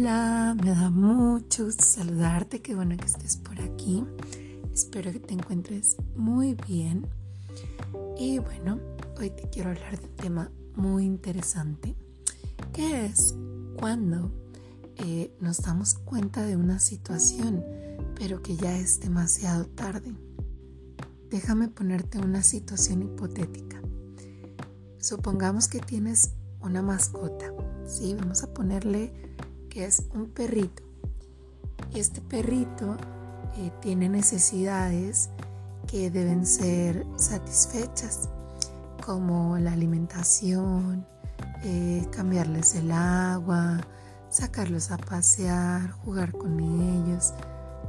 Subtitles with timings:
[0.00, 4.02] Hola, me da mucho gusto saludarte, qué bueno que estés por aquí.
[4.72, 7.06] Espero que te encuentres muy bien.
[8.18, 8.80] Y bueno,
[9.18, 11.96] hoy te quiero hablar de un tema muy interesante,
[12.72, 13.34] que es
[13.78, 14.32] cuando
[14.96, 17.62] eh, nos damos cuenta de una situación,
[18.14, 20.14] pero que ya es demasiado tarde.
[21.28, 23.82] Déjame ponerte una situación hipotética.
[24.96, 26.30] Supongamos que tienes
[26.62, 27.52] una mascota,
[27.84, 28.14] ¿sí?
[28.18, 29.28] Vamos a ponerle
[29.70, 30.82] que es un perrito.
[31.94, 32.96] Este perrito
[33.56, 35.30] eh, tiene necesidades
[35.86, 38.28] que deben ser satisfechas,
[39.04, 41.06] como la alimentación,
[41.62, 43.80] eh, cambiarles el agua,
[44.28, 47.32] sacarlos a pasear, jugar con ellos.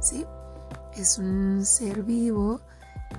[0.00, 0.24] ¿sí?
[0.96, 2.60] Es un ser vivo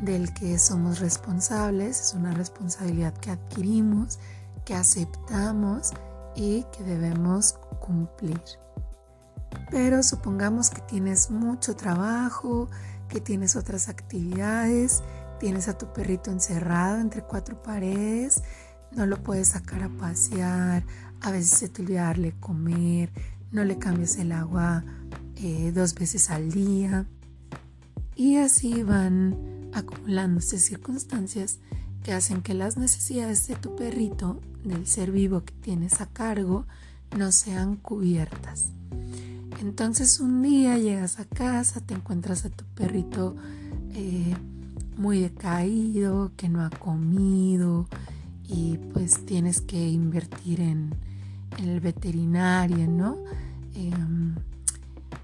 [0.01, 4.19] del que somos responsables, es una responsabilidad que adquirimos,
[4.65, 5.91] que aceptamos
[6.35, 8.41] y que debemos cumplir.
[9.69, 12.69] Pero supongamos que tienes mucho trabajo,
[13.09, 15.03] que tienes otras actividades,
[15.39, 18.43] tienes a tu perrito encerrado entre cuatro paredes,
[18.91, 20.83] no lo puedes sacar a pasear,
[21.21, 23.11] a veces se te olvida darle comer,
[23.51, 24.83] no le cambias el agua
[25.35, 27.05] eh, dos veces al día.
[28.15, 31.59] Y así van acumulándose circunstancias
[32.03, 36.65] que hacen que las necesidades de tu perrito, del ser vivo que tienes a cargo,
[37.17, 38.65] no sean cubiertas.
[39.61, 43.35] Entonces un día llegas a casa, te encuentras a tu perrito
[43.93, 44.35] eh,
[44.97, 47.87] muy decaído, que no ha comido
[48.47, 50.93] y pues tienes que invertir en,
[51.59, 53.17] el veterinario, ¿no?
[53.75, 54.35] Em,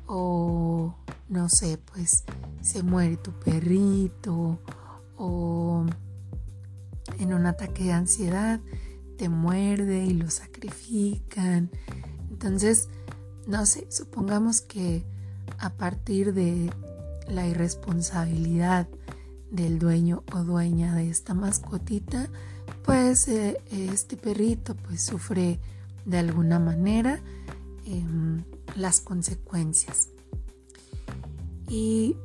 [0.06, 0.96] o
[1.28, 2.24] no sé, pues
[2.62, 4.60] se muere tu perrito
[5.18, 5.86] o
[7.20, 8.60] en un ataque de ansiedad
[9.18, 11.70] te muerde y lo sacrifican.
[12.32, 12.88] Entonces,
[13.48, 15.04] no sé, supongamos que
[15.58, 16.72] a partir de
[17.28, 18.88] la irresponsabilidad
[19.52, 22.30] del dueño o dueña de esta mascotita,
[22.84, 25.60] pues eh, este perrito pues sufre
[26.06, 27.20] de alguna manera
[27.86, 28.44] em,
[28.76, 30.10] las consecuencias.
[31.68, 32.16] Y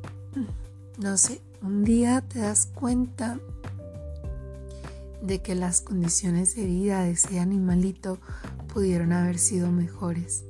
[0.97, 3.39] no sé, un día te das cuenta
[5.25, 8.19] de que las condiciones de vida de ese animalito
[8.73, 10.45] pudieron haber sido mejores.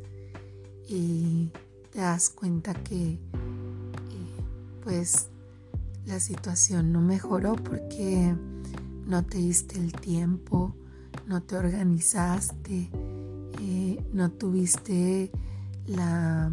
[0.87, 1.51] Y
[1.91, 3.19] te das cuenta que eh,
[4.83, 5.27] pues
[6.05, 8.35] la situación no mejoró porque
[9.07, 10.75] no te diste el tiempo,
[11.25, 12.89] no te organizaste,
[13.61, 15.31] eh, no tuviste
[15.85, 16.51] la,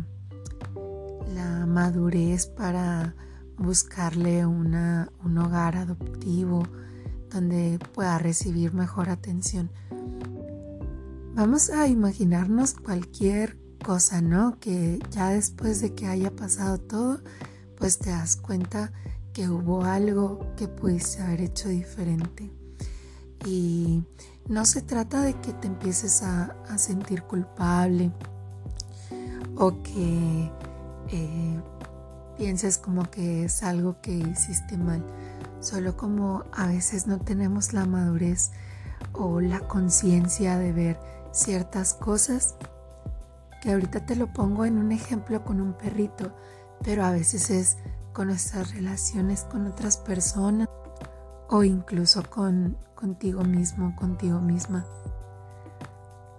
[1.34, 3.14] la madurez para
[3.58, 6.62] buscarle una, un hogar adoptivo
[7.32, 9.70] donde pueda recibir mejor atención.
[11.34, 14.58] Vamos a imaginarnos cualquier cosa, ¿no?
[14.60, 17.20] Que ya después de que haya pasado todo,
[17.78, 18.92] pues te das cuenta
[19.32, 22.50] que hubo algo que pudiste haber hecho diferente.
[23.46, 24.04] Y
[24.48, 28.12] no se trata de que te empieces a, sentir culpable
[29.56, 30.50] o que
[31.08, 31.60] eh,
[32.36, 35.04] pienses como que es algo que hiciste mal
[35.62, 38.50] solo como a veces no tenemos la madurez
[39.12, 41.00] o la conciencia de ver
[41.32, 42.56] ciertas cosas,
[43.62, 46.34] que ahorita te lo pongo en un ejemplo con un perrito,
[46.82, 47.78] pero a veces es
[48.12, 50.68] con nuestras relaciones con otras personas
[51.48, 54.84] o incluso con contigo mismo, contigo misma.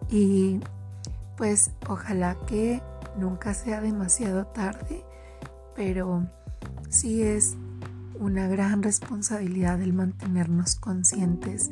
[0.09, 0.59] Y
[1.37, 2.81] pues ojalá que
[3.17, 5.03] nunca sea demasiado tarde,
[5.75, 6.27] pero
[6.89, 7.55] sí es
[8.19, 11.71] una gran responsabilidad el mantenernos conscientes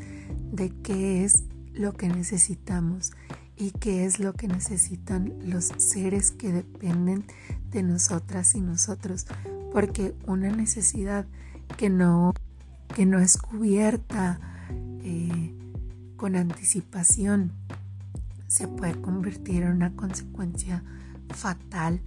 [0.51, 1.43] de qué es
[1.73, 3.11] lo que necesitamos
[3.55, 7.25] y qué es lo que necesitan los seres que dependen
[7.69, 9.27] de nosotras y nosotros,
[9.71, 11.25] porque una necesidad
[11.77, 12.33] que no,
[12.95, 14.39] que no es cubierta
[15.03, 15.55] eh,
[16.17, 17.53] con anticipación
[18.47, 20.83] se puede convertir en una consecuencia
[21.29, 22.01] fatal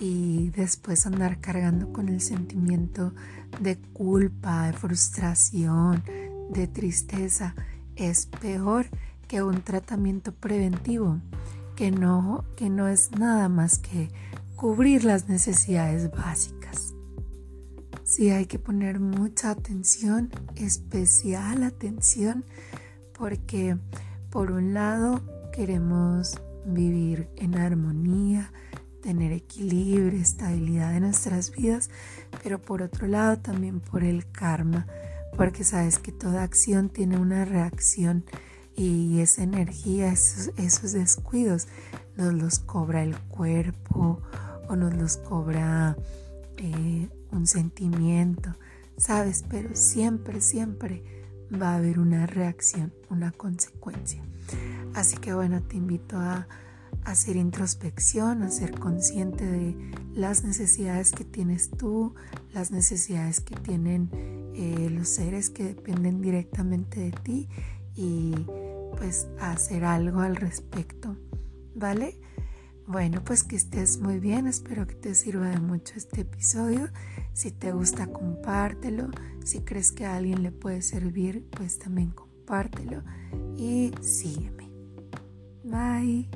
[0.00, 3.12] y después andar cargando con el sentimiento
[3.60, 6.02] de culpa, de frustración,
[6.50, 7.54] de tristeza,
[7.96, 8.86] es peor
[9.28, 11.20] que un tratamiento preventivo,
[11.76, 14.10] que no, que no es nada más que
[14.56, 16.94] cubrir las necesidades básicas.
[18.04, 22.44] Sí hay que poner mucha atención, especial atención,
[23.16, 23.78] porque
[24.30, 28.52] por un lado queremos vivir en armonía,
[29.04, 31.90] tener equilibrio, estabilidad en nuestras vidas,
[32.42, 34.86] pero por otro lado también por el karma,
[35.36, 38.24] porque sabes que toda acción tiene una reacción
[38.74, 41.68] y esa energía, esos, descuidos
[42.16, 44.22] nos los cobra el cuerpo
[44.68, 45.98] o nos los cobra
[46.56, 48.56] eh, un sentimiento,
[48.96, 49.44] ¿sabes?
[49.50, 51.04] Pero siempre, siempre
[51.52, 54.22] va a haber una reacción, una consecuencia.
[54.94, 56.48] Así que bueno, te invito a
[57.04, 59.76] hacer introspección, a ser consciente de
[60.14, 62.14] las necesidades que tienes tú,
[62.52, 64.10] las necesidades que tienen
[64.54, 67.48] eh, los seres que dependen directamente de ti
[67.94, 68.34] y
[68.96, 71.16] pues hacer algo al respecto,
[71.74, 72.18] ¿vale?
[72.86, 76.90] Bueno, pues que estés muy bien, espero que te sirva de mucho este episodio.
[77.32, 79.08] Si te gusta, compártelo.
[79.42, 83.02] Si crees que a alguien le puede servir, pues también compártelo
[83.56, 84.70] y sígueme.
[85.64, 86.28] Bye.